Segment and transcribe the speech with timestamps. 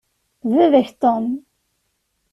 [0.47, 1.25] D baba-k Tom.